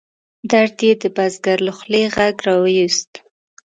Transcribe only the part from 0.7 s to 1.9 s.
یې د بزګر له